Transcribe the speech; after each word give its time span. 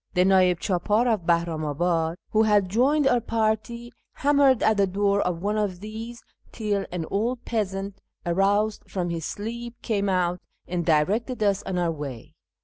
The 0.15 0.25
nd'ih 0.25 0.57
chApdr 0.57 1.05
of 1.13 1.27
Bahri'imiibi'id, 1.27 2.15
who 2.31 2.41
had 2.41 2.69
joined 2.69 3.05
our 3.05 3.21
party, 3.21 3.91
hammered 4.13 4.63
at 4.63 4.77
the 4.77 4.87
door 4.87 5.21
of 5.21 5.43
one 5.43 5.59
of 5.59 5.79
these 5.79 6.23
till 6.51 6.87
an 6.91 7.05
old 7.11 7.45
peasant, 7.45 8.01
aroused 8.25 8.89
from 8.89 9.11
his 9.11 9.25
sleep, 9.27 9.75
came 9.83 10.09
out, 10.09 10.41
and 10.67 10.83
directed 10.83 11.43
us 11.43 11.61
on 11.67 11.77
our 11.77 11.91
way. 11.91 12.33